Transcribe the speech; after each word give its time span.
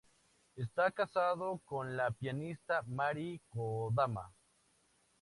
Está 0.55 0.89
casado 0.89 1.61
con 1.63 1.95
la 1.95 2.09
pianista 2.09 2.81
Mari 2.87 3.39
Kodama. 3.49 4.33